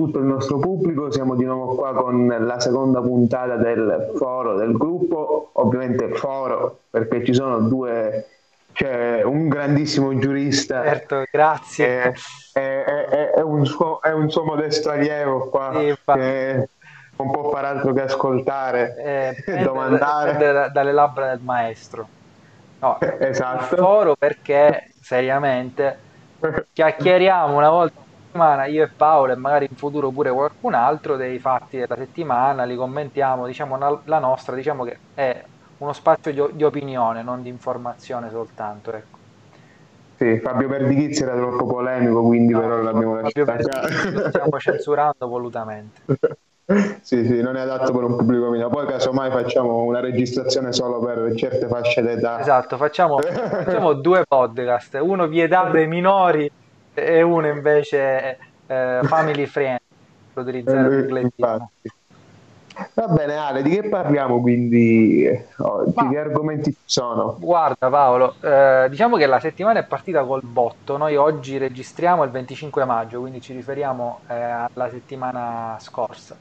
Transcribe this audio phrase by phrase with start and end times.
[0.00, 4.72] tutto il nostro pubblico, siamo di nuovo qua con la seconda puntata del foro del
[4.72, 8.26] gruppo, ovviamente foro perché ci sono due,
[8.72, 10.82] c'è un grandissimo giurista.
[10.84, 12.14] Certo, grazie.
[12.50, 16.68] È, è, è, è un, suo, un, suo, modesto allievo qua sì, che
[17.16, 20.38] non può fare altro che ascoltare eh, domandare.
[20.38, 22.08] Da, dalle labbra del maestro.
[22.78, 23.76] No, esatto.
[23.76, 25.98] Foro perché seriamente
[26.72, 31.38] chiacchieriamo una volta settimana io e Paolo e magari in futuro pure qualcun altro dei
[31.40, 35.44] fatti della settimana, li commentiamo, diciamo la nostra, diciamo che è
[35.78, 39.18] uno spazio di, di opinione, non di informazione soltanto, ecco.
[40.16, 44.10] Sì, Fabio Perdichizzi era troppo polemico, quindi no, però l'abbiamo lasciato.
[44.10, 46.02] Lo stiamo censurando volutamente.
[47.00, 48.68] sì, sì, non è adatto per un pubblico minore.
[48.68, 52.38] Poi casomai facciamo una registrazione solo per certe fasce d'età.
[52.38, 53.18] Esatto, facciamo,
[53.64, 56.52] facciamo due podcast, uno vietato ai minori
[57.04, 59.78] e uno invece eh, family friendly
[60.32, 61.70] per utilizzare eh, l'inglesismo.
[62.94, 65.92] Va bene Ale, di che parliamo quindi oggi?
[65.94, 67.36] Ma, che argomenti ci sono?
[67.38, 72.30] Guarda Paolo, eh, diciamo che la settimana è partita col botto, noi oggi registriamo il
[72.30, 76.36] 25 maggio, quindi ci riferiamo eh, alla settimana scorsa.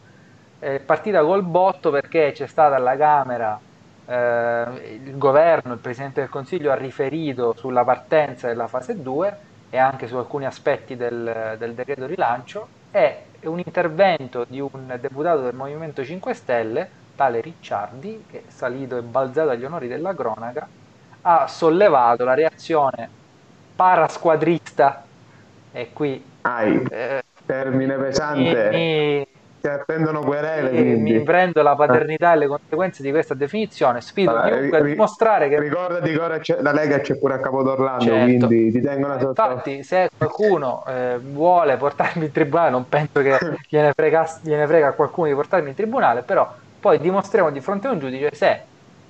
[0.60, 3.60] È partita col botto perché c'è stata alla Camera
[4.06, 9.38] eh, il governo, il Presidente del Consiglio ha riferito sulla partenza della fase 2
[9.70, 15.42] e anche su alcuni aspetti del, del decreto rilancio è un intervento di un deputato
[15.42, 20.68] del Movimento 5 Stelle, tale Ricciardi, che salito e balzato agli onori della cronaca,
[21.22, 23.10] ha sollevato la reazione
[23.76, 25.04] parasquadrista.
[25.72, 26.24] E qui
[26.90, 28.70] eh, termine pesante.
[28.72, 29.28] mi, mi,
[29.60, 30.70] si attendono querele.
[30.70, 31.14] Quindi.
[31.14, 34.02] Mi prendo la paternità e le conseguenze di questa definizione.
[34.02, 35.60] Sfido allora, chiunque a dimostrare che.
[35.60, 38.48] Ricordati che ora la Lega c'è pure a Capodorlando, certo.
[38.48, 39.30] quindi ti tengono sotto.
[39.30, 44.88] Infatti, se qualcuno eh, vuole portarmi in tribunale, non penso che gliene frega, gliene frega
[44.88, 48.62] a qualcuno di portarmi in tribunale, però poi dimostriamo di fronte a un giudice se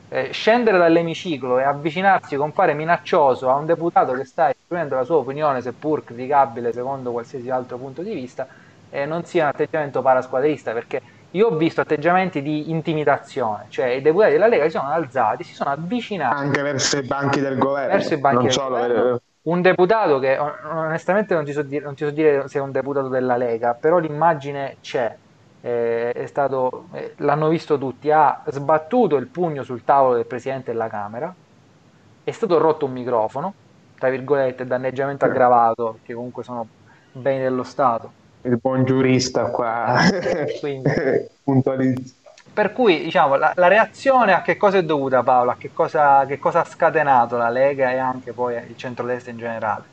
[0.10, 5.04] eh, scendere dall'emiciclo e avvicinarsi con fare minaccioso a un deputato che sta esprimendo la
[5.04, 8.48] sua opinione, seppur criticabile secondo qualsiasi altro punto di vista
[8.90, 11.02] eh, non sia un atteggiamento parasquadrista, perché
[11.32, 15.54] io ho visto atteggiamenti di intimidazione, cioè i deputati della Lega si sono alzati, si
[15.54, 17.92] sono avvicinati anche verso i banchi del governo.
[17.92, 19.22] Verso i banchi del solo, governo.
[19.42, 22.72] Un deputato che onestamente non ti, so dire, non ti so dire se è un
[22.72, 25.16] deputato della Lega, però l'immagine c'è.
[25.62, 30.88] Eh, stato, eh, l'hanno visto tutti, ha sbattuto il pugno sul tavolo del presidente della
[30.88, 31.34] Camera,
[32.24, 33.54] è stato rotto un microfono,
[33.98, 36.66] tra virgolette, danneggiamento aggravato, che comunque sono
[37.12, 40.00] beni dello Stato il buon giurista qua
[41.44, 42.14] puntualizza.
[42.52, 46.26] Per cui diciamo la, la, reazione a che cosa è dovuta Paola, a che cosa,
[46.26, 49.84] che cosa ha scatenato la Lega e anche poi il centrodestra in generale?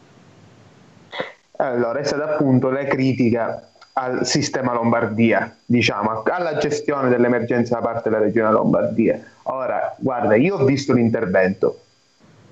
[1.59, 8.11] Allora è stata appunto la critica al sistema Lombardia, diciamo, alla gestione dell'emergenza da parte
[8.11, 9.19] della regione Lombardia.
[9.45, 11.81] Ora, guarda, io ho visto l'intervento,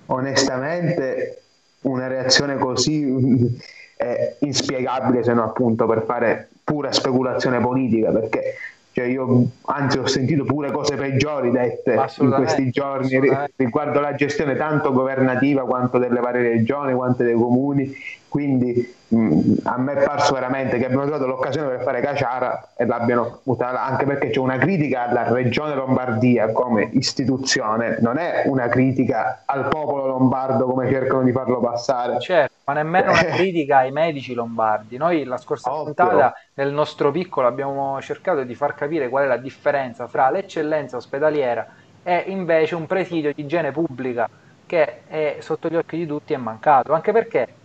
[0.07, 1.43] onestamente
[1.83, 3.59] una reazione così
[3.97, 8.55] è inspiegabile se non appunto per fare pura speculazione politica perché
[8.95, 13.21] cioè io anzi ho sentito pure cose peggiori dette in questi giorni
[13.57, 17.93] riguardo la gestione tanto governativa quanto delle varie regioni quanto dei comuni.
[18.29, 22.87] Quindi mh, a me è parso veramente che abbiano trovato l'occasione per fare caciara e
[22.87, 27.99] l'abbiano buttata anche perché c'è una critica alla regione Lombardia come istituzione.
[28.01, 32.21] Non è una critica al popolo lombardo come cercano di farlo passare.
[32.21, 35.85] Certo ma nemmeno una critica ai medici lombardi noi la scorsa Ovvio.
[35.85, 40.97] puntata nel nostro piccolo abbiamo cercato di far capire qual è la differenza fra l'eccellenza
[40.97, 41.67] ospedaliera
[42.03, 44.29] e invece un presidio di igiene pubblica
[44.67, 47.63] che è sotto gli occhi di tutti è mancato anche perché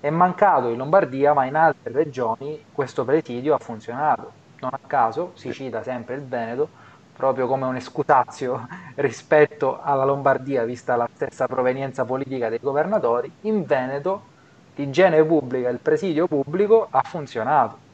[0.00, 4.32] è mancato in Lombardia, ma in altre regioni questo presidio ha funzionato.
[4.60, 6.68] Non a caso si cita sempre il Veneto
[7.16, 13.30] proprio come un escutazio rispetto alla Lombardia, vista la stessa provenienza politica dei governatori.
[13.42, 14.36] In Veneto
[14.78, 17.86] l'igiene pubblica, il presidio pubblico ha funzionato.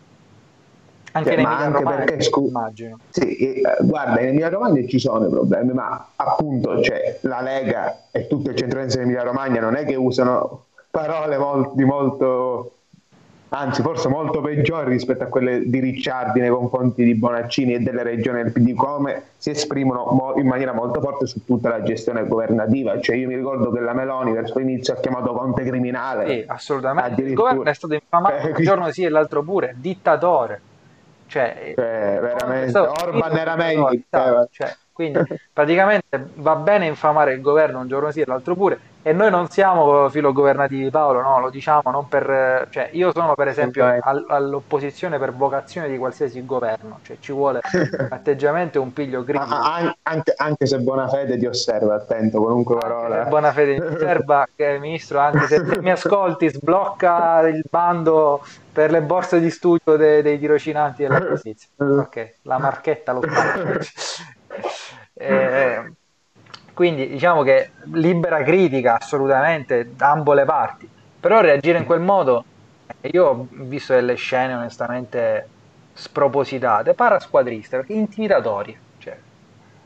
[1.12, 2.98] Anche cioè, in Emilia Romagna, perché, scu- immagino.
[3.10, 8.08] Sì, eh, guarda, in Emilia Romagna ci sono i problemi, ma appunto cioè, la Lega
[8.10, 12.72] e tutto il centro-destra in Emilia Romagna non è che usano parole molto, di molto,
[13.54, 18.02] anzi forse molto peggiori rispetto a quelle di Ricciardi nei confronti di Bonaccini e delle
[18.02, 22.26] regioni del PD, come si esprimono mo- in maniera molto forte su tutta la gestione
[22.26, 23.00] governativa.
[23.00, 26.26] Cioè io mi ricordo che la Meloni verso l'inizio ha chiamato Conte criminale.
[26.26, 27.22] Sì, assolutamente.
[27.22, 30.60] Il governo è stato infamato un giorno sì e l'altro pure, dittatore.
[31.26, 33.90] Cioè, cioè veramente, Orban era meglio.
[34.50, 35.18] Cioè, quindi
[35.52, 39.50] praticamente va bene infamare il governo un giorno sì e l'altro pure, e noi non
[39.50, 42.68] siamo filo governativi, Paolo, no, lo diciamo non per...
[42.70, 47.60] Cioè, io sono per esempio all, all'opposizione per vocazione di qualsiasi governo, cioè ci vuole
[48.08, 49.44] atteggiamento e un piglio critico.
[49.44, 53.24] Ah, anche, anche, se buona fede ti osserva, attento, qualunque parola.
[53.24, 58.42] buona fede ti osserva, che, Ministro, anche se, mi ascolti, sblocca il bando
[58.72, 61.68] per le borse di studio dei, dei tirocinanti della giustizia.
[61.76, 63.78] Ok, la marchetta lo fa.
[65.12, 65.92] eh,
[66.74, 70.88] quindi diciamo che libera critica assolutamente da ambo le parti,
[71.20, 72.44] però reagire in quel modo,
[73.02, 75.48] io ho visto delle scene onestamente
[75.92, 79.16] spropositate, parasquadriste, perché intimidatorie, cioè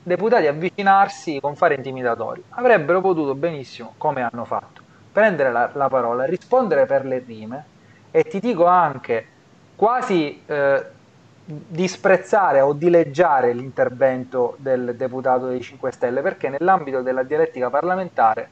[0.02, 4.81] deputati avvicinarsi con fare intimidatori, avrebbero potuto benissimo, come hanno fatto,
[5.12, 7.64] prendere la, la parola, rispondere per le rime
[8.11, 9.26] e ti dico anche
[9.76, 10.85] quasi eh,
[11.50, 18.48] disprezzare o dileggiare l'intervento del deputato dei 5 Stelle perché nell'ambito della dialettica parlamentare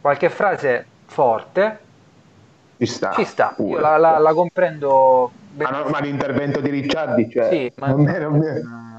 [0.00, 1.78] qualche frase forte
[2.78, 3.56] ci sta, ci sta.
[3.58, 8.04] io la, la, la comprendo ma, no, ma, l'intervento di Ricciardi cioè, sì, ma non,
[8.04, 8.46] non, mi,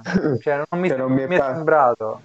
[0.41, 2.21] cioè, non mi, cioè, non mi è, mi è sembrato.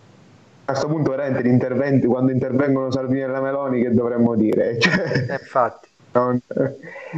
[0.65, 4.79] A questo punto veramente gli interventi quando intervengono Salvini e la Meloni che dovremmo dire?
[4.81, 6.41] Cioè, infatti non...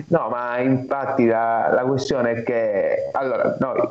[0.08, 3.88] No, ma infatti la, la, questione è che allora noi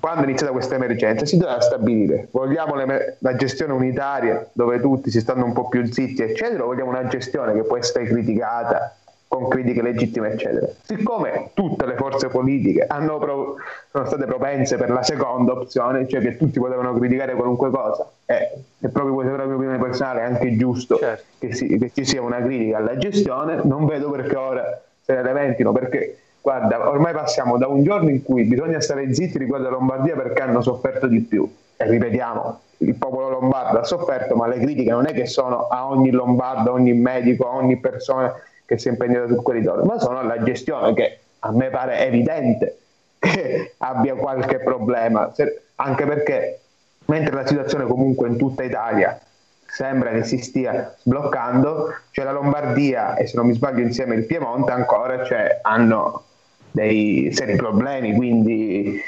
[0.00, 5.10] quando è iniziata questa emergenza si doveva stabilire vogliamo le, la gestione unitaria dove tutti
[5.10, 8.96] si stanno un po' più zitti eccetera o vogliamo una gestione che può essere criticata
[9.34, 13.56] con critiche legittime eccetera siccome tutte le forze politiche pro,
[13.90, 18.50] sono state propense per la seconda opzione cioè che tutti potevano criticare qualunque cosa e
[18.78, 21.24] se proprio questa è la mia opinione personale è anche giusto certo.
[21.40, 25.22] che, si, che ci sia una critica alla gestione non vedo perché ora se ne
[25.24, 29.78] lamentino perché guarda, ormai passiamo da un giorno in cui bisogna stare zitti riguardo alla
[29.78, 31.50] Lombardia perché hanno sofferto di più.
[31.76, 35.88] E ripetiamo, il popolo lombardo ha sofferto, ma le critiche non è che sono a
[35.88, 38.32] ogni lombardo, a ogni medico, a ogni persona
[38.66, 42.78] che si è impegnata sul corridoio, ma sono alla gestione che a me pare evidente
[43.18, 45.32] che abbia qualche problema,
[45.76, 46.60] anche perché
[47.06, 49.18] mentre la situazione comunque in tutta Italia
[49.66, 54.24] sembra che si stia sbloccando, cioè la Lombardia e se non mi sbaglio insieme il
[54.24, 56.24] Piemonte ancora cioè, hanno
[56.70, 59.00] dei seri problemi, quindi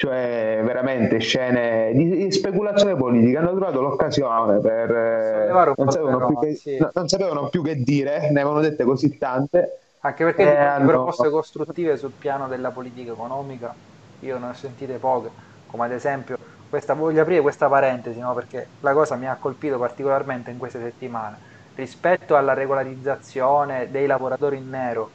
[0.00, 6.38] cioè veramente scene di, di, speculazione politica hanno trovato l'occasione per eh, non sapevano, più
[6.38, 6.78] che, sì.
[6.78, 10.86] no, non sapevano più che dire ne avevano dette così tante anche perché di hanno...
[10.86, 13.74] proposte costruttive sul piano della politica economica
[14.20, 15.28] io ne ho sentite poche
[15.66, 16.38] come ad esempio
[16.70, 18.32] questa, voglio aprire questa parentesi no?
[18.32, 21.36] perché la cosa mi ha colpito particolarmente in queste settimane
[21.74, 25.10] rispetto alla regolarizzazione dei lavoratori in nero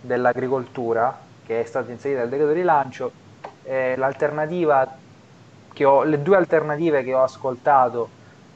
[0.00, 3.26] dell'agricoltura che è stata inserita nel decreto rilancio
[3.68, 4.96] eh, l'alternativa
[5.74, 8.08] che ho, le due alternative che ho ascoltato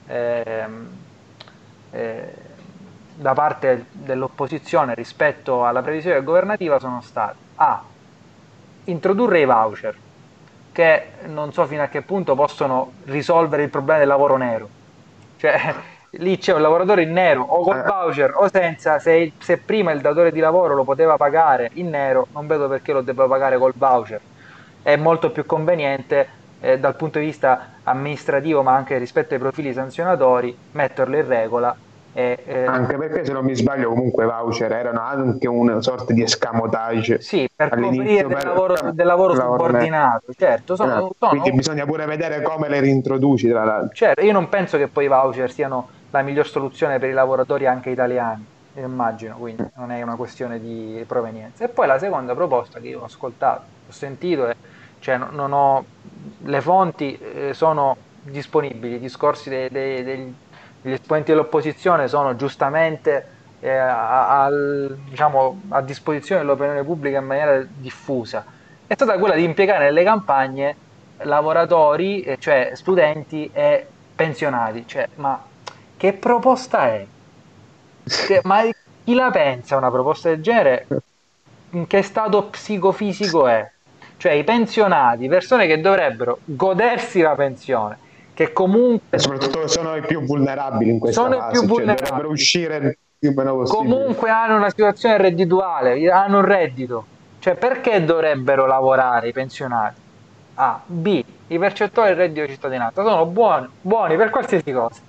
[0.07, 0.67] eh,
[1.91, 2.35] eh,
[3.15, 7.83] da parte dell'opposizione rispetto alla previsione governativa sono state A.
[8.85, 9.97] Introdurre i voucher
[10.73, 14.69] che non so fino a che punto possono risolvere il problema del lavoro nero.
[15.37, 15.75] Cioè,
[16.17, 17.83] lì c'è un lavoratore in nero o con eh.
[17.83, 22.29] voucher o senza, se, se, prima il datore di lavoro lo poteva pagare in nero,
[22.33, 24.21] non vedo perché lo debba pagare col voucher
[24.83, 29.73] è molto più conveniente eh, dal punto di vista amministrativo ma anche rispetto ai profili
[29.73, 31.77] sanzionatori metterlo in regola
[32.15, 36.23] e, eh, anche perché se non mi sbaglio comunque voucher erano anche una sorta di
[36.23, 41.87] escamotage sì per coprire del, lavoro, del lavoro subordinato certo sono, eh, sono, quindi bisogna
[41.87, 43.95] pure vedere come le reintroduci tra l'altro.
[43.95, 47.67] Certo io non penso che poi i voucher siano la miglior soluzione per i lavoratori
[47.67, 51.65] anche italiani immagino quindi non è una questione di provenienza.
[51.65, 54.57] E poi la seconda proposta che io ho ascoltato ho sentito è
[55.03, 55.85] cioè non ho,
[56.45, 60.35] le fonti eh, sono disponibili, i discorsi dei, dei, degli,
[60.81, 63.27] degli esponenti dell'opposizione sono giustamente
[63.61, 68.45] eh, a, a, diciamo, a disposizione dell'opinione pubblica in maniera diffusa,
[68.87, 70.77] è stata quella di impiegare nelle campagne
[71.25, 74.87] lavoratori, eh, cioè studenti e pensionati.
[74.87, 75.43] Cioè, ma
[75.97, 77.07] che proposta è?
[78.05, 78.63] Che, ma
[79.05, 80.87] chi la pensa una proposta del genere?
[81.71, 83.72] In che stato psicofisico è?
[84.23, 87.99] Cioè i pensionati, persone che dovrebbero godersi la pensione,
[88.33, 89.17] che comunque...
[89.17, 91.99] E soprattutto sono i più vulnerabili in questa sono fase, più cioè, vulnerabili.
[91.99, 93.95] Cioè, dovrebbero uscire più meno possibile.
[93.95, 97.05] Comunque hanno una situazione reddituale, hanno un reddito,
[97.41, 100.01] cioè perché dovrebbero lavorare i pensionati?
[100.55, 100.81] A.
[100.87, 101.25] B.
[101.49, 105.01] I percettori del reddito di cittadinanza sono buoni, buoni per qualsiasi cosa.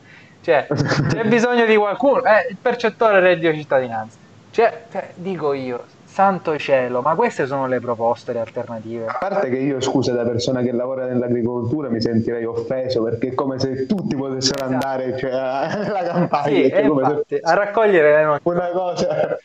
[0.42, 4.18] Cioè, c'è bisogno di qualcuno, eh, il percettore del reddito di cittadinanza.
[4.50, 9.08] Cioè, cioè, dico io, Santo cielo, ma queste sono le proposte, le alternative.
[9.08, 13.34] A parte che io, scusa, da persona che lavora nell'agricoltura mi sentirei offeso perché è
[13.34, 14.74] come se tutti potessero esatto.
[14.74, 16.54] andare cioè, alla campagna.
[16.54, 17.40] Sì, cioè, infatti, se...
[17.42, 18.52] a raccogliere le notizie.
[18.52, 19.38] Una cosa,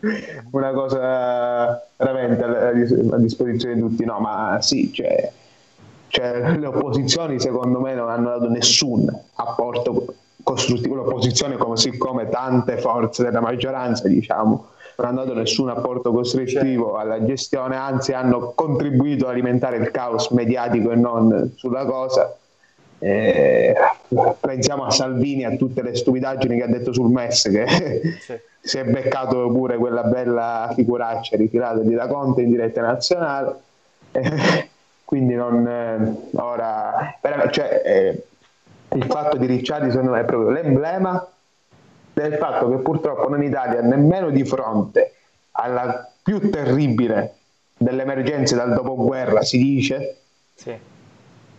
[0.52, 4.04] una cosa veramente a disposizione di tutti.
[4.06, 5.30] No, ma sì, cioè,
[6.08, 10.94] cioè, le opposizioni secondo me non hanno dato nessun apporto costruttivo.
[10.94, 16.96] L'opposizione, come, siccome tante forze della maggioranza, diciamo, non hanno dato nessun apporto costrittivo certo.
[16.96, 22.34] alla gestione, anzi hanno contribuito ad alimentare il caos mediatico e non sulla cosa.
[22.98, 23.74] Eh,
[24.40, 28.34] pensiamo a Salvini, a tutte le stupidaggini che ha detto sul MES, che sì.
[28.58, 33.54] si è beccato pure quella bella figuraccia rifilata di Da Conte in diretta nazionale.
[34.12, 34.68] Eh,
[35.04, 37.18] quindi non eh, ora
[37.50, 38.24] cioè, eh,
[38.96, 41.26] il fatto di Ricciardi secondo me è proprio l'emblema
[42.22, 45.12] del fatto che purtroppo noi in Italia, nemmeno di fronte
[45.52, 47.34] alla più terribile
[47.76, 50.16] delle emergenze dal dopoguerra, si dice,
[50.54, 50.74] sì.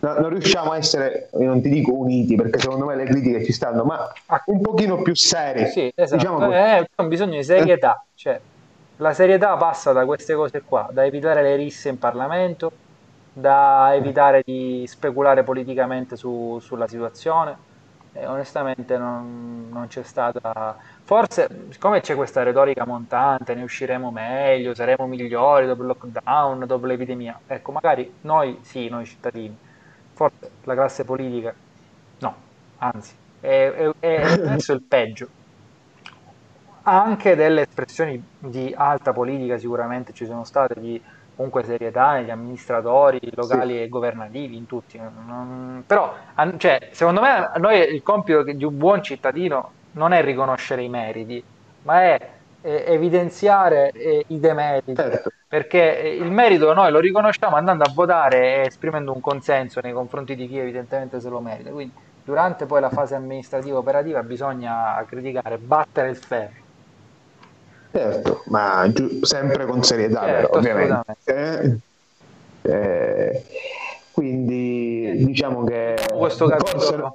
[0.00, 3.52] no, non riusciamo a essere, non ti dico uniti, perché secondo me le critiche ci
[3.52, 4.12] stanno, ma
[4.46, 5.66] un pochino più seri.
[5.66, 6.16] Sì, esatto.
[6.16, 8.04] Diciamo eh, è un bisogno di serietà.
[8.16, 8.40] Cioè,
[8.96, 12.72] la serietà passa da queste cose qua, da evitare le risse in Parlamento,
[13.32, 17.66] da evitare di speculare politicamente su, sulla situazione
[18.18, 24.74] e onestamente non, non, c'è stata forse siccome c'è questa retorica montante ne usciremo meglio
[24.74, 29.56] saremo migliori dopo il lockdown dopo l'epidemia ecco magari noi sì noi cittadini
[30.12, 31.54] forse la classe politica
[32.18, 32.34] no
[32.78, 35.28] anzi è, è, è verso il peggio.
[36.82, 41.00] Anche delle espressioni di alta politica sicuramente ci sono state di
[41.38, 43.82] comunque serietà negli amministratori locali sì.
[43.82, 44.98] e governativi, in tutti.
[44.98, 45.84] Non...
[45.86, 46.12] Però,
[46.56, 51.40] cioè, secondo me, noi il compito di un buon cittadino non è riconoscere i meriti,
[51.82, 52.30] ma è,
[52.60, 54.96] è evidenziare eh, i demeriti.
[54.96, 55.30] Certo.
[55.46, 59.92] Perché eh, il merito noi lo riconosciamo andando a votare e esprimendo un consenso nei
[59.92, 61.70] confronti di chi evidentemente se lo merita.
[61.70, 66.66] Quindi, durante poi la fase amministrativa operativa bisogna criticare, battere il ferro
[67.90, 71.16] Certo, ma giu- sempre con serietà, certo, però, ovviamente.
[71.24, 71.78] Eh,
[72.62, 73.44] eh,
[74.12, 77.12] quindi diciamo che questo forse,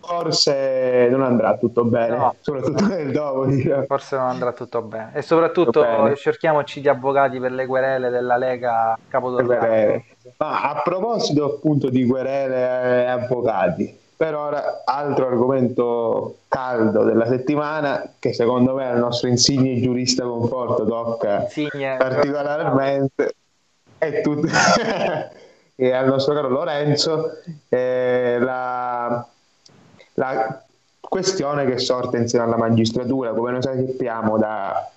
[0.00, 3.46] forse, non andrà tutto bene, no, soprattutto nel dopo.
[3.46, 3.84] Diciamo.
[3.84, 5.10] Forse non andrà tutto bene.
[5.14, 10.02] E soprattutto cerchiamoci di avvocati per le querele della Lega Capodorlano.
[10.38, 18.14] Ma a proposito appunto di querele e avvocati, per ora, altro argomento caldo della settimana
[18.18, 23.34] che secondo me al nostro insigne giurista conforto tocca Insigne, particolarmente
[23.98, 24.48] è tutto
[25.76, 29.26] e al nostro caro Lorenzo eh, la,
[30.14, 30.62] la
[30.98, 34.90] questione che sorte insieme alla magistratura come noi sappiamo da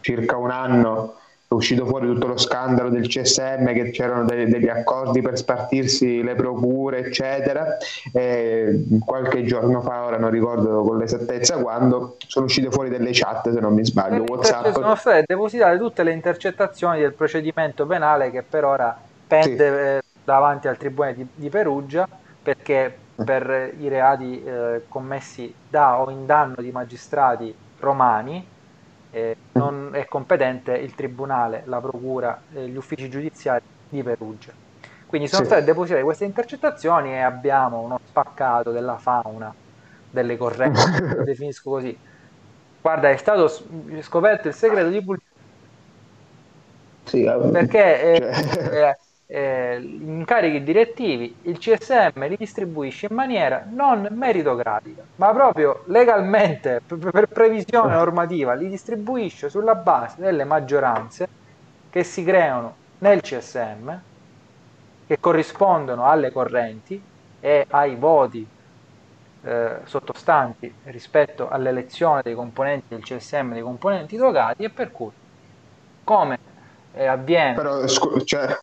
[0.00, 1.14] circa un anno
[1.48, 6.22] è uscito fuori tutto lo scandalo del CSM che c'erano dei, degli accordi per spartirsi
[6.22, 7.76] le procure eccetera.
[8.12, 13.52] E qualche giorno fa ora non ricordo con l'esattezza quando sono uscite fuori delle chat
[13.52, 14.72] se non mi sbaglio eh, WhatsApp.
[14.72, 20.18] sono state depositate tutte le intercettazioni del procedimento penale che per ora pende sì.
[20.24, 22.08] davanti al Tribunale di, di, Perugia
[22.42, 28.54] perché per i reati eh, commessi da o in danno di magistrati romani
[29.16, 34.52] eh, non è competente il tribunale, la procura, eh, gli uffici giudiziari di Perugia.
[35.06, 35.48] Quindi sono sì.
[35.48, 39.54] state depositate queste intercettazioni e abbiamo uno spaccato della fauna
[40.10, 40.80] delle correnti,
[41.24, 41.98] definisco così.
[42.82, 43.50] Guarda, è stato
[44.00, 45.34] scoperto il segreto di Pulcino.
[47.04, 55.02] Sì, perché eh, cioè eh, incarichi direttivi il CSM li distribuisce in maniera non meritocratica,
[55.16, 61.28] ma proprio legalmente, per previsione normativa, li distribuisce sulla base delle maggioranze
[61.90, 63.92] che si creano nel CSM,
[65.06, 67.00] che corrispondono alle correnti
[67.40, 68.46] e ai voti
[69.42, 75.10] eh, sottostanti rispetto all'elezione dei componenti del CSM, dei componenti togati, e per cui
[76.04, 76.38] come
[76.94, 77.54] eh, avviene...
[77.54, 78.56] Però, scu- cioè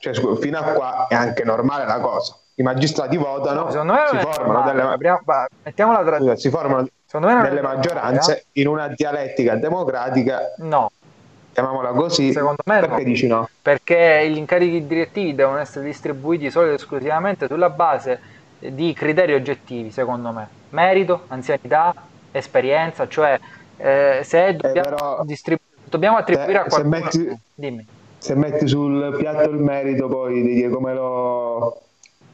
[0.00, 2.34] cioè, fino a qua è anche normale la cosa.
[2.54, 6.18] I magistrati votano, no, si, formano delle, Apriamo, tra...
[6.18, 10.54] Scusa, si formano delle maggioranze normale, in una dialettica democratica.
[10.58, 10.90] No.
[11.52, 12.32] Chiamiamola così.
[12.32, 13.02] Secondo me perché no.
[13.02, 13.48] dici no?
[13.60, 18.20] Perché gli incarichi direttivi devono essere distribuiti solo ed esclusivamente sulla base
[18.58, 20.48] di criteri oggettivi, secondo me.
[20.70, 21.94] Merito, anzianità,
[22.30, 23.38] esperienza, cioè
[23.76, 26.98] eh, se dobbiamo, eh, però, distribu- dobbiamo attribuire a qualcuno...
[26.98, 27.38] Metti...
[27.54, 27.86] Dimmi
[28.20, 31.80] se metti sul piatto il merito poi devi dire come lo,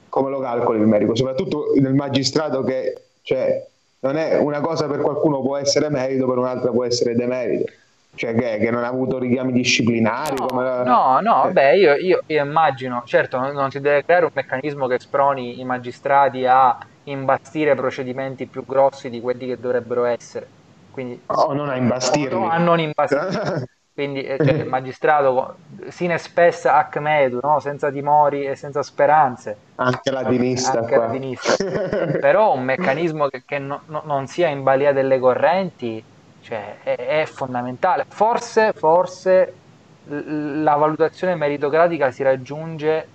[0.08, 3.64] come lo calcoli il merito, soprattutto nel magistrato che cioè,
[4.00, 7.72] non è una cosa per qualcuno può essere merito, per un'altra può essere demerito.
[8.16, 10.36] Cioè che, che non ha avuto richiami disciplinari?
[10.38, 10.84] No, come...
[10.84, 11.52] no, no, eh.
[11.52, 15.60] beh, io, io, io, immagino, certo, non, non si deve creare un meccanismo che sproni
[15.60, 20.48] i magistrati a imbastire procedimenti più grossi di quelli che dovrebbero essere.
[20.90, 22.34] Quindi, o non a imbastirli.
[22.34, 23.64] O a non imbastirli.
[23.96, 25.56] Quindi eh, cioè, il magistrato
[25.88, 27.60] sine spessa hac medu, no?
[27.60, 29.56] senza timori e senza speranze.
[29.76, 30.80] Anche latinista.
[30.80, 31.56] Anche latinista.
[32.20, 36.04] Però un meccanismo che, che no, no, non sia in balia delle correnti
[36.42, 38.04] cioè, è, è, fondamentale.
[38.06, 39.54] Forse, forse
[40.04, 43.08] la valutazione meritocratica si raggiunge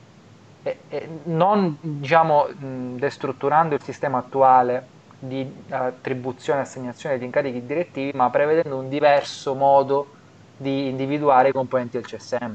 [0.63, 4.87] eh, eh, non diciamo, destrutturando il sistema attuale
[5.19, 10.19] di attribuzione e assegnazione di incarichi direttivi, ma prevedendo un diverso modo
[10.61, 12.53] di individuare i componenti del CSM.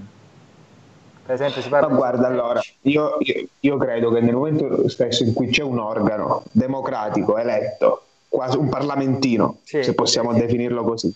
[1.26, 5.24] Per esempio, si parla Ma guarda, allora, io, io, io, credo che nel momento stesso
[5.24, 10.40] in cui c'è un organo democratico eletto, quasi un parlamentino, sì, se possiamo sì.
[10.40, 11.12] definirlo così,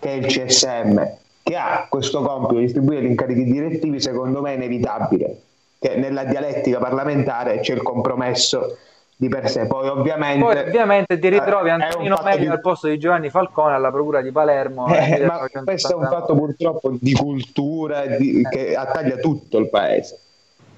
[0.00, 1.00] che è il CSM,
[1.44, 5.40] che ha questo compito di distribuire gli incarichi direttivi, secondo me è inevitabile
[5.78, 8.78] che nella dialettica parlamentare c'è il compromesso
[9.16, 9.66] di per sé.
[9.66, 12.46] Poi ovviamente, Poi, ovviamente ti ritrovi eh, Antonino Meglio di...
[12.48, 14.86] al posto di Giovanni Falcone alla procura di Palermo.
[14.94, 18.48] Eh, ma questo è un fatto purtroppo di cultura di, eh.
[18.48, 20.20] che attaglia tutto il paese.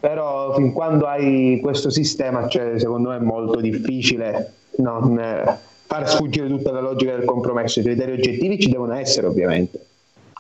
[0.00, 6.09] Però fin quando hai questo sistema, cioè, secondo me è molto difficile non eh, far
[6.09, 7.80] sfuggire tutta la logica del compromesso.
[7.80, 9.85] I criteri oggettivi ci devono essere ovviamente,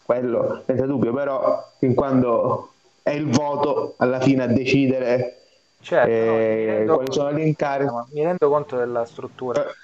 [0.04, 2.70] quello senza dubbio, però fin quando
[3.02, 5.38] è il voto alla fine a decidere
[5.80, 7.92] Certo, eh, no, quali sono gli incarichi.
[8.12, 9.64] Mi rendo conto della struttura.
[9.64, 9.74] Eh,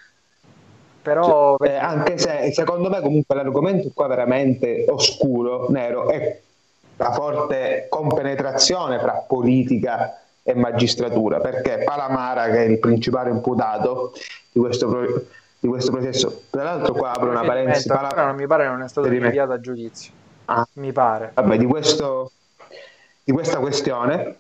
[1.03, 6.41] Però cioè, eh, anche se secondo me comunque l'argomento qua veramente oscuro, nero, è
[6.97, 14.13] la forte compenetrazione fra politica e magistratura, perché Palamara, che è il principale imputato
[14.53, 15.23] di questo, pro-
[15.59, 18.89] di questo processo, tra l'altro qua apro una parentesi, Palamara non mi pare non è
[18.89, 20.13] stato rinviato a giudizio.
[20.47, 20.67] Ah.
[20.75, 21.31] Mi pare.
[21.35, 22.33] Vabbè, di, questo,
[23.25, 24.37] di questa questione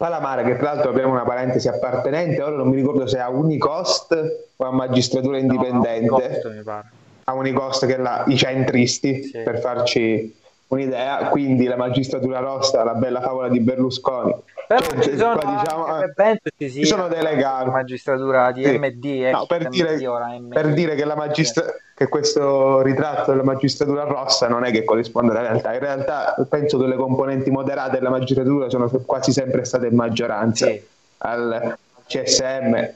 [0.00, 3.28] Palamara, che tra l'altro abbiamo una parentesi appartenente, ora non mi ricordo se è a
[3.28, 4.14] Unicost
[4.56, 6.06] o a magistratura indipendente.
[6.08, 6.88] No, a Unicost, mi pare.
[7.24, 9.40] A Unicost che è la, i centristi, sì.
[9.40, 10.34] per farci
[10.68, 14.34] un'idea, quindi la magistratura rossa, la bella favola di Berlusconi.
[14.66, 17.68] Però cioè, ci sono, qua, diciamo, eh, penso ci, ci sono dei legali.
[17.68, 18.78] magistratura di sì.
[18.78, 24.04] MD, eh, no, per, dire, MD, per dire che, magistra- che, questo ritratto della magistratura
[24.04, 28.08] rossa non è che corrisponde alla realtà, in realtà penso che le componenti moderate della
[28.08, 30.82] magistratura sono quasi sempre state in maggioranza sì.
[31.18, 32.94] al CSM e,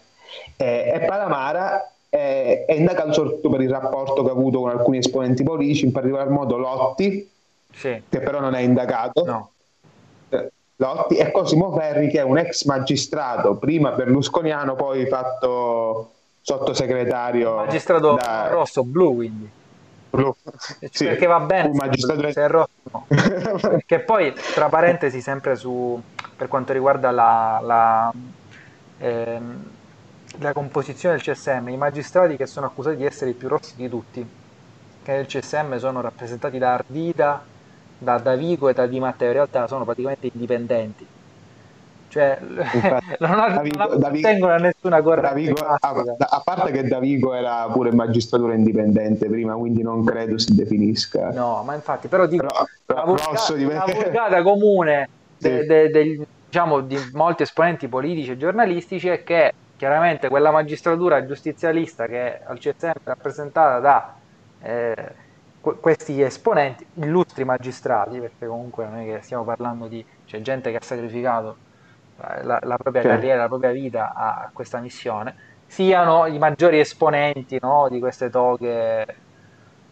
[0.56, 5.42] e Palamara è, è indagato soprattutto per il rapporto che ha avuto con alcuni esponenti
[5.42, 7.30] politici, in particolar modo Lotti,
[7.74, 8.02] sì.
[8.08, 9.24] che però non è indagato.
[9.26, 9.50] No.
[10.76, 16.13] Lotti e Cosimo Ferri che è un ex magistrato, prima berlusconiano, poi fatto
[16.44, 17.57] sottosegretario.
[17.57, 18.48] Magistrato da...
[18.48, 19.50] rosso, blu quindi.
[20.11, 20.35] Blu.
[20.90, 21.07] Sì.
[21.07, 22.30] Perché va bene magistrato...
[22.30, 22.68] se è rosso.
[22.92, 23.07] No.
[23.87, 26.00] che poi, tra parentesi, sempre su,
[26.37, 28.12] per quanto riguarda la, la,
[28.98, 29.70] ehm,
[30.38, 33.88] la composizione del CSM, i magistrati che sono accusati di essere i più rossi di
[33.88, 34.28] tutti,
[35.02, 37.42] che nel CSM sono rappresentati da Ardita,
[37.96, 41.07] da Davigo e da Di Matteo in realtà sono praticamente indipendenti
[42.14, 47.35] cioè Infatti, non, ha, Davigo, non appartengono a nessuna corrente a, a, parte che Davigo
[47.35, 51.31] era pure magistratura indipendente prima quindi non credo si definisca.
[51.31, 53.87] No ma infatti però dico però, però la, vulgata, diventa...
[53.87, 55.48] la vulgata comune sì.
[55.48, 61.27] de, de, de, diciamo, di molti esponenti politici e giornalistici è che chiaramente quella magistratura
[61.27, 64.14] giustizialista che al CSM è rappresentata da
[64.62, 65.22] eh,
[65.61, 70.77] questi esponenti, illustri magistrati, perché comunque non è che stiamo parlando di c'è gente che
[70.77, 71.72] ha sacrificato
[72.16, 73.09] la, la propria certo.
[73.16, 75.35] carriera, la propria vita a questa missione,
[75.66, 79.07] siano i maggiori esponenti no, di queste toghe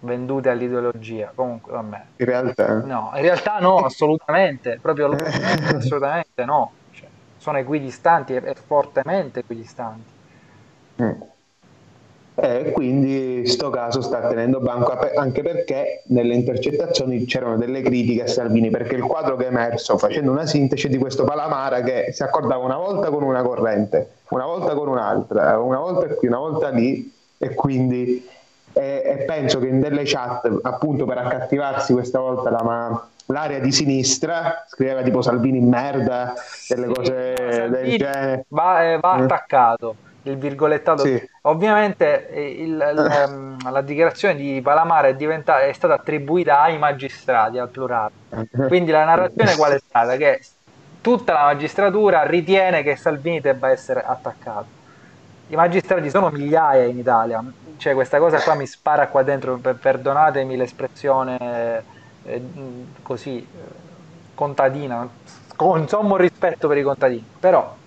[0.01, 1.33] vendute all'ideologia.
[1.35, 2.03] Comunque, vabbè.
[2.17, 2.79] In realtà?
[2.85, 6.73] No, in realtà no, assolutamente, proprio assolutamente no.
[6.93, 10.11] Cioè, sono equidistanti e, e fortemente equidistanti.
[11.03, 11.31] Mm
[12.35, 18.27] e quindi sto caso sta tenendo banco anche perché nelle intercettazioni c'erano delle critiche a
[18.27, 22.23] Salvini perché il quadro che è emerso facendo una sintesi di questo Palamara che si
[22.23, 26.71] accordava una volta con una corrente, una volta con un'altra, una volta qui, una volta
[26.71, 28.27] lì e quindi
[28.73, 33.73] e, e penso che in delle chat appunto per accattivarsi questa volta la, l'area di
[33.73, 36.33] sinistra scriveva tipo Salvini in merda
[36.67, 37.35] delle sì, cose
[37.69, 38.45] del genere.
[38.49, 41.05] va, eh, va attaccato il virgolettato.
[41.05, 41.29] Sì.
[41.43, 47.59] Ovviamente eh, il, il, ehm, la dichiarazione di Palamara è, è, stata attribuita ai magistrati,
[47.59, 48.13] al plurale.
[48.69, 50.17] Quindi la narrazione qual è stata?
[50.17, 50.41] Che
[51.01, 54.67] tutta la magistratura ritiene che Salvini debba essere attaccato.
[55.49, 57.45] i magistrati sono migliaia in Italia,
[57.77, 61.85] cioè questa cosa qua mi spara qua dentro, perdonatemi l'espressione
[62.25, 62.43] eh,
[63.03, 63.59] così eh,
[64.35, 65.07] contadina,
[65.57, 67.81] con sommo rispetto per i contadini, però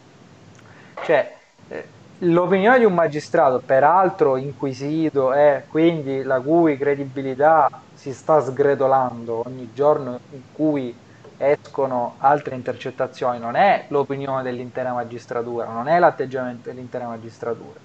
[1.04, 1.36] cioè,
[1.67, 1.88] eh,
[2.19, 9.71] l'opinione di un magistrato, peraltro inquisito e quindi la cui credibilità si sta sgretolando ogni
[9.71, 10.95] giorno in cui
[11.38, 17.80] escono altre intercettazioni, non è l'opinione dell'intera magistratura, non è l'atteggiamento dell'intera magistratura.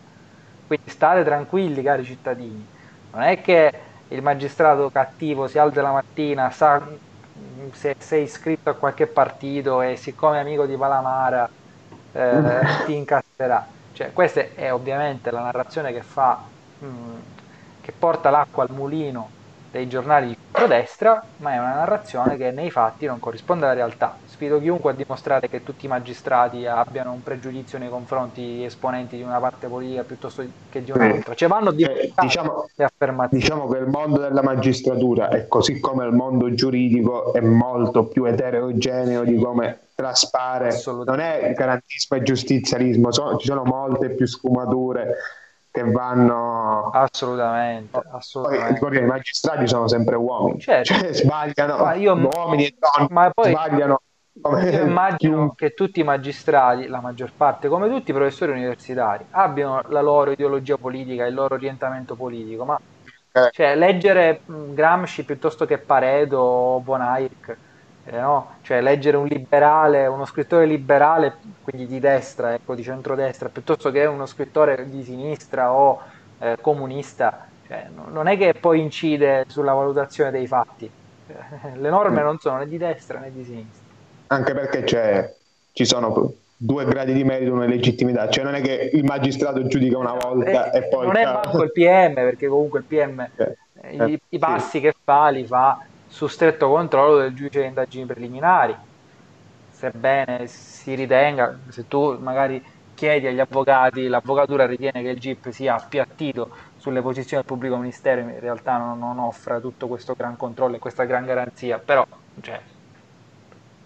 [0.66, 2.70] Quindi state tranquilli, cari cittadini,
[3.10, 3.70] non è che
[4.08, 6.78] il magistrato cattivo si alza la mattina, sa
[7.72, 11.50] se sei iscritto a qualche partito e siccome è amico di Palamara
[12.12, 13.79] eh, ti incasserà.
[13.92, 17.18] Cioè, questa è ovviamente la narrazione che fa, mh,
[17.80, 19.36] che porta l'acqua al mulino
[19.68, 24.20] dei giornali di centrodestra, ma è una narrazione che nei fatti non corrisponde alla realtà.
[24.40, 29.16] Sfido chiunque a dimostrare che tutti i magistrati abbiano un pregiudizio nei confronti di esponenti
[29.16, 31.34] di una parte politica piuttosto che di un'altra.
[31.34, 32.66] Cioè vanno eh, diciamo,
[33.28, 38.24] diciamo che il mondo della magistratura è così come il mondo giuridico è molto più
[38.24, 40.74] eterogeneo di come traspare.
[40.86, 45.16] Non è garantismo e giustizialismo, so, ci sono molte più sfumature
[45.70, 48.80] che vanno assolutamente, assolutamente.
[48.80, 50.94] Poi, i magistrati sono sempre uomini certo.
[50.94, 54.00] cioè sbagliano io, uomini e donne ma poi sbagliano
[54.42, 59.82] io immagino che tutti i magistrati, la maggior parte, come tutti i professori universitari, abbiano
[59.88, 62.80] la loro ideologia politica, il loro orientamento politico, ma
[63.32, 63.48] eh.
[63.52, 67.56] cioè, leggere Gramsci piuttosto che Paredo o Von Eyck
[68.04, 68.56] eh, no?
[68.62, 74.04] cioè leggere un liberale, uno scrittore liberale, quindi di destra, ecco, di centrodestra, piuttosto che
[74.06, 76.00] uno scrittore di sinistra o
[76.38, 80.90] eh, comunista, cioè, non è che poi incide sulla valutazione dei fatti.
[81.74, 82.24] Le norme mm.
[82.24, 83.79] non sono né di destra né di sinistra.
[84.32, 85.34] Anche perché
[85.72, 89.98] ci sono due gradi di merito, una legittimità, cioè non è che il magistrato giudica
[89.98, 91.06] una volta eh, e poi...
[91.06, 94.80] Non è manco il PM, perché comunque il PM eh, i, i, passi sì.
[94.80, 98.76] che fa li fa su stretto controllo del giudice di indagini preliminari.
[99.70, 102.62] Sebbene si ritenga, se tu magari
[102.94, 108.20] chiedi agli avvocati, l'avvocatura ritiene che il GIP sia appiattito sulle posizioni del pubblico ministero,
[108.20, 112.06] in realtà non, non offre tutto questo gran controllo e questa gran garanzia, però
[112.42, 112.60] cioè,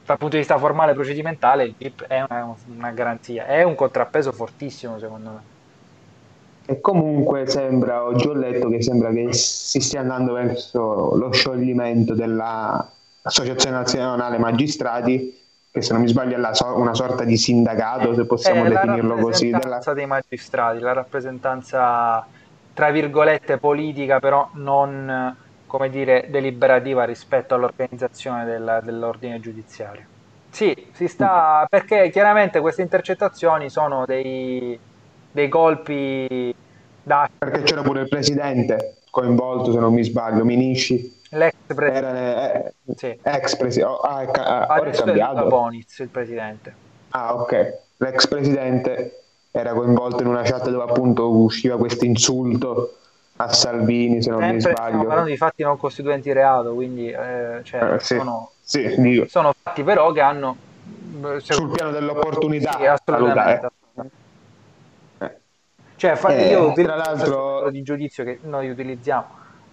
[0.05, 4.33] dal punto di vista formale procedimentale il GIP è una, una garanzia, è un contrappeso
[4.33, 5.53] fortissimo secondo me.
[6.67, 12.15] E comunque sembra, oggi ho letto che sembra che si stia andando verso lo scioglimento
[12.15, 18.25] dell'Associazione Nazionale Magistrati, che se non mi sbaglio è so- una sorta di sindacato, se
[18.25, 19.51] possiamo è definirlo così.
[19.51, 19.95] La rappresentanza della...
[19.95, 22.27] dei magistrati, la rappresentanza
[22.73, 25.37] tra virgolette politica, però non
[25.75, 30.05] come dire deliberativa rispetto all'organizzazione del, dell'ordine giudiziario.
[30.51, 34.79] Sì, si sta perché chiaramente queste intercettazioni sono dei
[35.33, 36.55] dei colpi
[37.03, 37.29] da...
[37.37, 41.23] Perché c'era pure il presidente coinvolto, se non mi sbaglio, Minisci.
[41.31, 42.75] L'ex presidente.
[42.87, 43.19] Eh, sì.
[43.21, 43.93] ex presidente.
[43.93, 45.47] Oh, ah, ah, ora è cambiato.
[45.49, 46.73] Boniz, il presidente.
[47.11, 47.79] Ah, ok.
[47.97, 52.99] L'ex presidente era coinvolto in una chat dove appunto usciva questo insulto
[53.37, 54.87] a Salvini, se non Sempre mi sbaglio.
[54.87, 59.55] Stiamo parlando di fatti non costituenti reato, quindi eh, cioè, eh, sì, sono, sì, sono,
[59.61, 60.57] fatti però che hanno...
[61.39, 62.77] Sul piano dell'opportunità.
[62.77, 63.71] Sì, assolutamente.
[65.97, 69.25] Cioè, fa, eh, io tra l'altro di giudizio che noi utilizziamo,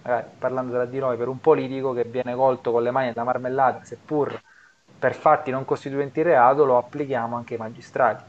[0.02, 3.24] magari, parlando tra di noi, per un politico che viene colto con le mani nella
[3.24, 4.40] marmellata, seppur
[4.98, 8.24] per fatti non costituenti reato, lo applichiamo anche ai magistrati.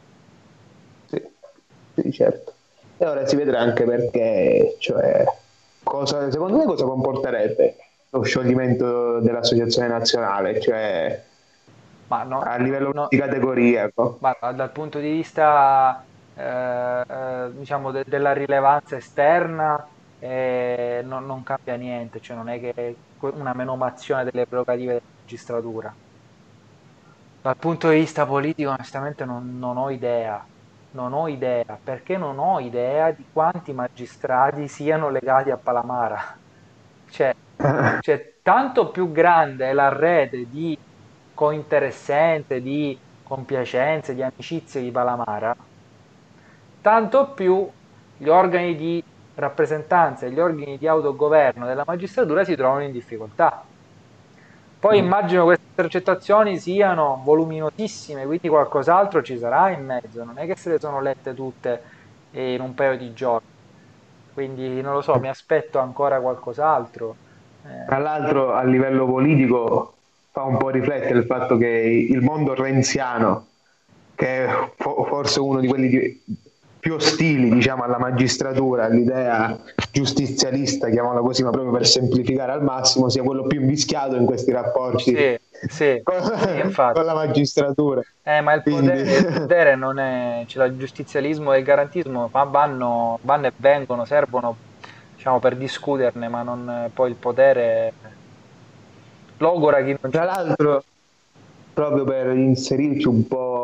[1.06, 1.32] Sì
[2.12, 2.54] certo.
[2.98, 5.26] E ora si vedrà anche perché, cioè,
[5.84, 7.76] cosa, secondo me cosa comporterebbe
[8.10, 11.24] lo scioglimento dell'associazione nazionale, cioè
[12.08, 13.84] no, a livello no, di categoria.
[13.84, 14.18] Ecco.
[14.22, 16.04] Ma dal punto di vista
[16.36, 19.88] eh, eh, diciamo de- della rilevanza esterna
[20.20, 25.94] eh, non, non, cambia niente, cioè non è che una menomazione delle prerogative della magistratura.
[27.42, 30.44] Dal punto di vista politico onestamente non, non ho idea,
[30.94, 36.38] non ho idea, perché non ho idea di quanti magistrati siano legati a Palamara.
[37.10, 37.36] Cioè,
[38.02, 40.78] cioè, tanto più grande è la rete di
[41.34, 45.56] cointeressente, di compiacenze, di amicizie di Palamara,
[46.82, 47.70] tanto più
[48.18, 49.04] gli organi di
[49.36, 53.66] rappresentanza e gli organi di autogoverno della magistratura si trovano in difficoltà.
[54.84, 55.06] Poi mm.
[55.06, 60.72] immagino queste intercettazioni siano voluminosissime, quindi qualcos'altro ci sarà in mezzo, non è che se
[60.72, 61.82] le sono lette tutte
[62.32, 63.48] in un paio di giorni.
[64.34, 67.16] Quindi non lo so, mi aspetto ancora qualcos'altro.
[67.66, 67.86] Eh.
[67.86, 69.94] Tra l'altro a livello politico
[70.32, 73.48] fa un po' riflettere il fatto che il mondo renziano,
[74.16, 76.24] che è forse uno di quelli di,
[76.84, 79.58] più ostili diciamo, alla magistratura, all'idea
[79.90, 84.52] giustizialista, chiamiamola così, ma proprio per semplificare al massimo, sia quello più invischiato in questi
[84.52, 88.02] rapporti sì, sì, con, sì, con, la magistratura.
[88.24, 93.18] Eh, ma il potere, il potere non è, cioè, il giustizialismo e il garantismo vanno,
[93.22, 94.54] vanno e vengono, servono
[95.16, 97.94] diciamo, per discuterne, ma non, poi il potere
[99.38, 100.84] logora chi non Tra l'altro,
[101.74, 103.63] proprio per inserirci un po'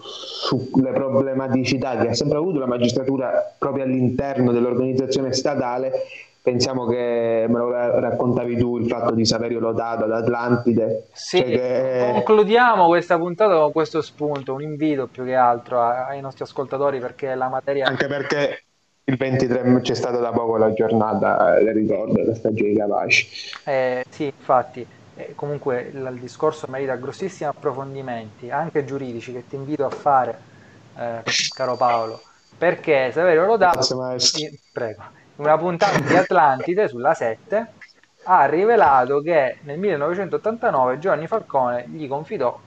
[0.00, 5.92] sulle problematicità che ha sempre avuto la magistratura proprio all'interno dell'organizzazione statale,
[6.40, 11.08] pensiamo che me lo raccontavi tu il fatto di Saverio Lodato ad Atlantide.
[11.12, 12.10] Sì, cioè che...
[12.12, 17.34] concludiamo questa puntata con questo spunto, un invito più che altro ai nostri ascoltatori perché
[17.34, 17.86] la materia...
[17.86, 18.62] Anche perché
[19.02, 23.28] il 23 c'è stata da poco la giornata, le ricordo, della stagione di Capaci.
[23.64, 29.56] Eh, sì, infatti eh, comunque il, il, discorso merita grossissimi approfondimenti, anche giuridici, che ti
[29.56, 30.38] invito a fare,
[30.96, 31.22] eh,
[31.54, 32.20] caro Paolo,
[32.56, 33.96] perché Saverio Lodato,
[34.72, 35.02] prego,
[35.36, 37.72] in una puntata di Atlantide sulla 7
[38.24, 42.58] ha rivelato che nel 1989 Giovanni Falcone gli confidò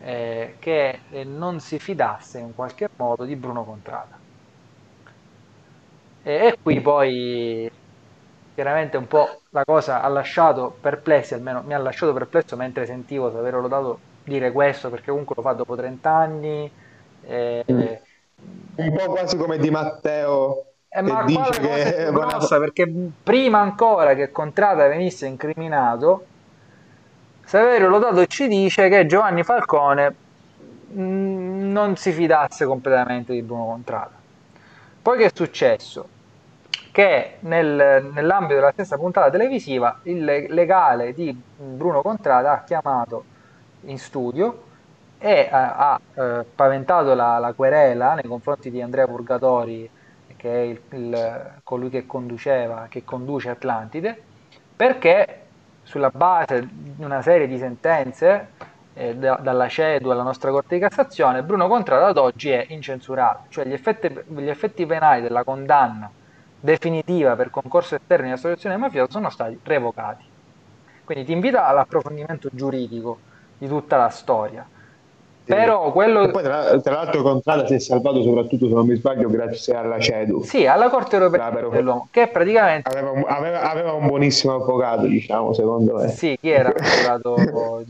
[0.00, 4.18] eh, che eh, non si fidasse in qualche modo di Bruno Contrada.
[6.22, 7.70] E, e qui poi
[8.54, 13.30] chiaramente un po' la cosa ha lasciato perplessi, almeno mi ha lasciato perplesso mentre sentivo
[13.30, 16.70] Saverio Lodato dire questo, perché comunque lo fa dopo 30 anni.
[17.26, 17.80] Eh, mm.
[18.76, 20.66] un po' quasi come Di Matteo.
[20.88, 22.90] Eh, ma dice che è grossa, perché
[23.22, 26.26] prima ancora che Contrada venisse incriminato,
[27.44, 30.14] Saverio Lodato ci dice che Giovanni Falcone
[30.92, 34.12] mm, non si fidasse completamente di Bruno Contrada.
[35.02, 36.08] Poi che è successo?
[36.94, 43.24] Che nel, nell'ambito della stessa puntata televisiva il legale di Bruno Contrada ha chiamato
[43.86, 44.62] in studio
[45.18, 49.90] e ha, ha eh, paventato la, la, querela nei confronti di Andrea Purgatori,
[50.36, 54.16] che è il, il, colui che conduceva, che conduce Atlantide,
[54.76, 55.40] perché
[55.82, 58.50] sulla base di una serie di sentenze
[58.94, 63.46] eh, da, dalla CEDU alla nostra Corte di Cassazione, Bruno Contrada ad oggi è incensurato,
[63.48, 66.08] cioè gli effetti, gli effetti penali della condanna
[66.64, 70.24] definitiva per concorso esterno di associazione mafiosa sono stati revocati.
[71.04, 73.18] Quindi ti invito all'approfondimento giuridico
[73.58, 74.66] di tutta la storia.
[75.44, 75.52] Sì.
[75.52, 76.30] Però quello...
[76.30, 80.00] Poi tra, tra, l'altro Contrada si è salvato soprattutto, se non mi sbaglio, grazie alla
[80.00, 80.42] CEDU.
[80.42, 82.88] Sì, alla Corte Europea ah, dell'Uomo, che praticamente...
[82.88, 86.08] Aveva un, aveva, aveva un, buonissimo avvocato, diciamo, secondo me.
[86.08, 86.72] Sì, chi era
[87.06, 87.84] l'avvocato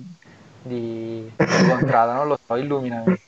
[0.63, 2.15] di, di Contrada?
[2.15, 3.21] Non lo so, illuminami.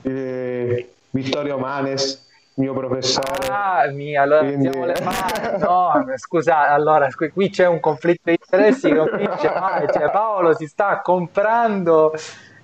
[0.00, 2.28] Eh, Vittorio Manes
[2.60, 3.48] mio professore.
[3.48, 4.70] Ah, mia, allora Quindi...
[5.58, 8.88] No, scusa, allora qui c'è un conflitto di interessi.
[8.88, 12.12] cioè, Paolo si sta comprando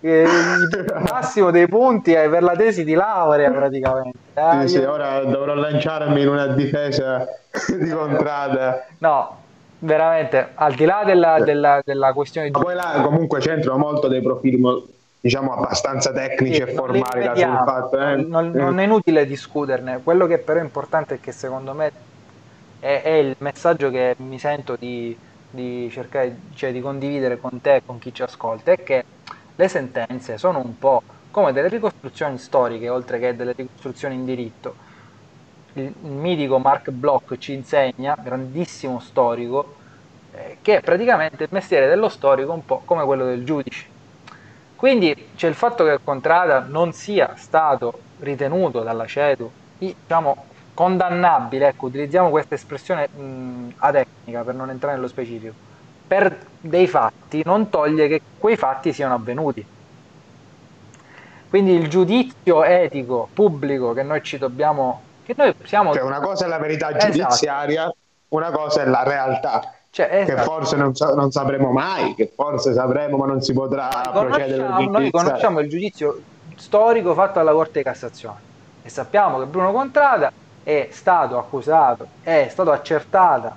[0.01, 4.19] eh, il massimo dei punti eh, per la tesi di laurea praticamente.
[4.35, 7.27] Eh, sì, sì, ora dovrò lanciarmi in una difesa
[7.79, 8.87] di contrada.
[8.99, 9.37] No,
[9.81, 12.51] veramente, al di là della, della, della questione...
[12.51, 14.59] Ma poi là comunque c'entrano molto dei profili
[15.27, 17.99] diciamo abbastanza tecnici sì, e formali da sul fatto.
[17.99, 18.17] Eh?
[18.17, 21.91] Non, non, è inutile discuterne, quello che però è importante è che secondo me
[22.79, 25.17] è, è il messaggio che mi sento di,
[25.51, 29.05] di cercare cioè, di condividere con te e con chi ci ascolta, è che
[29.57, 34.85] le sentenze sono un po' come delle ricostruzioni storiche, oltre che delle ricostruzioni in diritto.
[35.73, 39.75] Il, il mitico Mark Bloch ci insegna, grandissimo storico,
[40.33, 43.95] eh, che praticamente il mestiere dello storico è un po' come quello del giudice
[44.77, 51.87] quindi c'è il fatto che Contrada non sia stato ritenuto dalla CEDU diciamo, condannabile, ecco,
[51.87, 55.55] utilizziamo questa espressione mh, atecnica per non entrare nello specifico,
[56.07, 59.67] per dei fatti non toglie che quei fatti siano avvenuti.
[61.49, 65.03] Quindi il giudizio etico pubblico che noi ci dobbiamo...
[65.25, 65.95] Che noi siamo...
[65.95, 67.97] Cioè una cosa è la verità giudiziaria, esatto.
[68.29, 69.76] una cosa è la realtà.
[69.97, 70.37] Cioè, esatto.
[70.37, 74.89] Che forse non, non, sapremo mai, che forse sapremo ma non si potrà noi procedere.
[74.89, 76.21] Noi conosciamo il giudizio
[76.55, 78.37] storico fatto alla Corte di Cassazione
[78.83, 80.31] e sappiamo che Bruno Contrada
[80.63, 83.57] è stato accusato, è stata accertata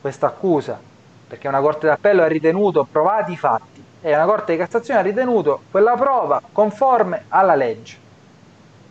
[0.00, 0.78] questa accusa
[1.26, 5.02] perché una Corte d'Appello ha ritenuto provati i fatti e una Corte di Cassazione ha
[5.02, 7.96] ritenuto quella prova conforme alla legge.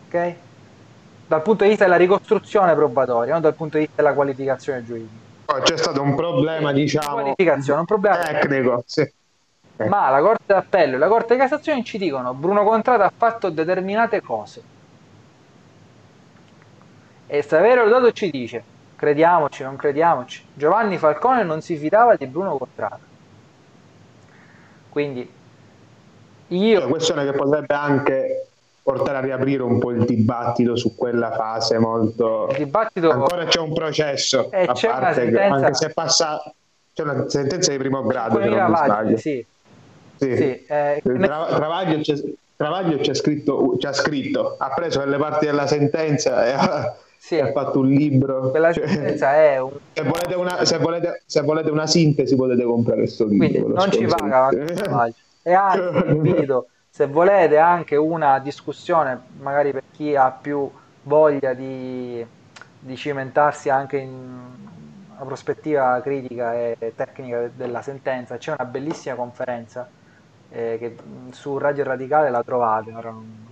[0.06, 0.34] Ok?
[1.28, 5.19] Dal punto di vista della ricostruzione probatoria, non dal punto di vista della qualificazione giuridica
[5.62, 8.82] c'è stato un problema, diciamo, un problema tecnico.
[8.86, 9.10] Sì.
[9.88, 13.48] Ma la Corte d'Appello e la Corte di Cassazione ci dicono Bruno Contrada ha fatto
[13.48, 14.62] determinate cose.
[17.26, 18.62] E Saverio Lodato ci dice,
[18.96, 22.98] crediamoci, non crediamoci, Giovanni Falcone non si fidava di Bruno Contrada.
[24.90, 25.32] Quindi
[26.48, 26.80] io...
[26.80, 28.49] La questione che potrebbe anche
[28.82, 32.48] portare a riaprire un po' il dibattito su quella fase molto...
[32.50, 33.10] Il dibattito...
[33.10, 35.54] Ancora c'è un processo, eh, a parte sentenza...
[35.54, 36.54] anche se passa...
[36.92, 39.16] C'è una sentenza di primo grado, se non mi sbaglio.
[39.16, 39.46] Sì.
[40.16, 40.36] Sì.
[40.36, 42.14] sì eh, Tra- Travaglio, c'è,
[42.56, 47.38] Travaglio c'è scritto, c'è scritto, ha preso delle parti della sentenza e ha, sì.
[47.38, 48.52] ha fatto un libro.
[48.52, 49.70] Cioè, sentenza è un...
[49.94, 53.46] Se volete, una, se, volete, se volete, una, sintesi potete comprare questo libro.
[53.46, 54.50] Quindi non ci paga
[55.42, 60.68] e anzi invito se volete anche una discussione magari per chi ha più
[61.04, 62.24] voglia di,
[62.80, 69.88] di cimentarsi anche in una prospettiva critica e tecnica della sentenza c'è una bellissima conferenza
[70.50, 70.96] eh, che
[71.30, 72.92] su Radio Radicale la trovate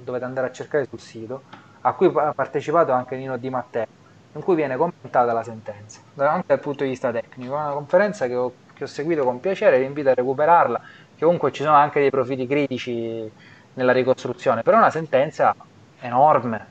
[0.03, 1.43] dovete andare a cercare sul sito
[1.83, 3.87] a cui ha partecipato anche Nino Di Matteo
[4.33, 7.55] in cui viene commentata la sentenza anche dal punto di vista tecnico.
[7.55, 10.81] È una conferenza che ho, che ho seguito con piacere vi invito a recuperarla
[11.25, 13.31] comunque ci sono anche dei profili critici
[13.75, 15.55] nella ricostruzione, però è una sentenza
[16.01, 16.67] enorme,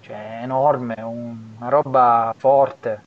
[0.00, 3.02] cioè enorme, un, una roba forte.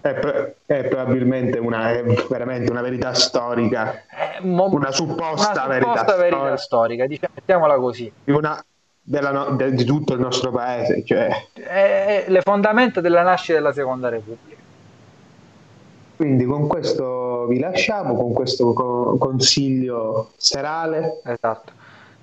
[0.00, 4.02] È, è probabilmente una, è veramente una verità storica,
[4.40, 8.12] mo- una supposta, una verità, supposta verità, storica, storica diciamo, mettiamola così.
[8.24, 8.64] Una,
[9.04, 11.04] no, de, di tutto il nostro paese.
[11.04, 11.48] Cioè.
[11.52, 14.51] È, è le fondamenta della nascita della Seconda Repubblica.
[16.22, 21.20] Quindi con questo vi lasciamo, con questo consiglio serale.
[21.24, 21.72] Esatto.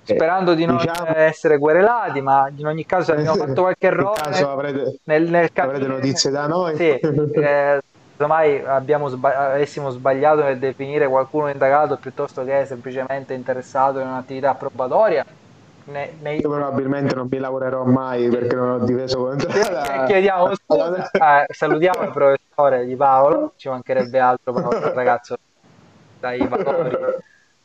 [0.06, 4.22] Eh, Sperando di non diciamo, essere querelati, ma in ogni caso abbiamo fatto qualche errore.
[4.22, 6.78] Avrete, nel, nel avrete notizie da noi.
[6.78, 7.82] Sì, eh,
[8.16, 8.64] ormai
[9.08, 15.26] sbag- avessimo sbagliato nel definire qualcuno indagato piuttosto che semplicemente interessato in un'attività probatoria.
[15.90, 16.36] Ne, ne...
[16.36, 20.04] Io probabilmente non mi lavorerò mai perché non ho difeso contro la...
[20.06, 25.38] Chiediamo scusa, eh, salutiamo il professore di Paolo, ci mancherebbe altro Paolo, ragazzo
[26.20, 26.96] dai valori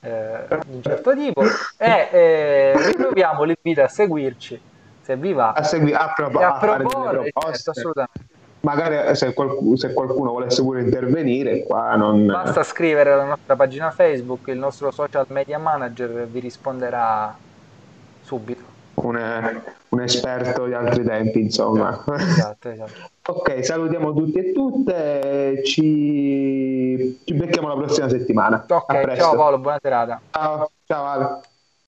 [0.01, 1.43] eh, di un certo tipo,
[1.77, 4.61] e eh, rinnoviamo l'invito a seguirci
[5.03, 8.33] se vi va, a, segui- a, pro- a, a proporre, certo, assolutamente.
[8.61, 12.25] Magari se qualcuno, se qualcuno, volesse pure intervenire, qua non...
[12.25, 17.37] Basta scrivere alla nostra pagina Facebook, il nostro social media manager vi risponderà
[18.25, 22.05] subito un, un, esperto di altri tempi, insomma.
[22.17, 23.11] Esatto, esatto.
[23.27, 28.65] ok, salutiamo tutti e tutte, ci, ci becchiamo la prossima settimana.
[28.69, 30.21] Ok, ciao Paolo, buona serata.
[30.31, 31.41] Ciao, ciao Ale.